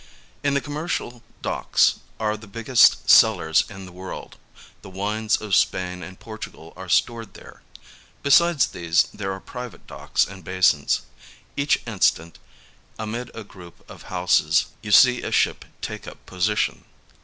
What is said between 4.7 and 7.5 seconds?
the wines of Spain and Portugal are stored